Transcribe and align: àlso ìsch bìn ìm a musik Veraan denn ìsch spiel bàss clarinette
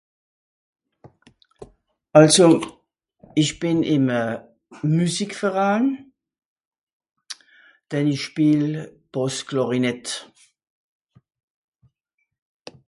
àlso 2.19 2.45
ìsch 3.41 3.55
bìn 3.59 3.79
ìm 3.95 4.05
a 4.19 4.21
musik 4.95 5.31
Veraan 5.39 5.85
denn 7.89 8.07
ìsch 8.15 8.27
spiel 8.29 8.65
bàss 9.11 9.35
clarinette 9.47 10.13